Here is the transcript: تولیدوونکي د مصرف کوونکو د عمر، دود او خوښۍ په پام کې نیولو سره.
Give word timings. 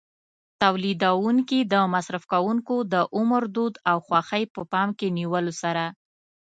تولیدوونکي 0.61 1.59
د 1.73 1.75
مصرف 1.93 2.23
کوونکو 2.33 2.75
د 2.93 2.95
عمر، 3.17 3.43
دود 3.55 3.73
او 3.89 3.97
خوښۍ 4.05 4.43
په 4.53 4.61
پام 4.71 4.89
کې 4.99 5.07
نیولو 5.17 5.53
سره. 5.61 5.85